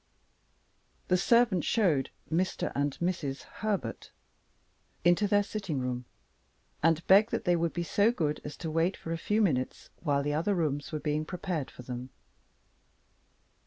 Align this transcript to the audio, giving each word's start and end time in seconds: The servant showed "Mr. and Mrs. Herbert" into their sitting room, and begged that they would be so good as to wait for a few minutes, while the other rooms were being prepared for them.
The 1.09 1.15
servant 1.17 1.63
showed 1.63 2.09
"Mr. 2.33 2.71
and 2.73 2.97
Mrs. 2.97 3.43
Herbert" 3.61 4.09
into 5.05 5.27
their 5.27 5.43
sitting 5.43 5.77
room, 5.79 6.05
and 6.81 7.05
begged 7.05 7.29
that 7.29 7.45
they 7.45 7.55
would 7.55 7.71
be 7.71 7.83
so 7.83 8.11
good 8.11 8.41
as 8.43 8.57
to 8.57 8.71
wait 8.71 8.97
for 8.97 9.11
a 9.11 9.17
few 9.19 9.43
minutes, 9.43 9.91
while 9.99 10.23
the 10.23 10.33
other 10.33 10.55
rooms 10.55 10.91
were 10.91 10.99
being 10.99 11.23
prepared 11.23 11.69
for 11.69 11.83
them. 11.83 12.09